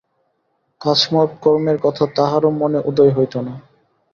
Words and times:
কাজকর্মের 0.81 1.77
কথা 1.81 2.03
তাঁহার 2.15 2.43
মনেও 2.59 2.85
উদয় 2.85 3.11
হইত 3.17 3.33
না। 3.37 3.53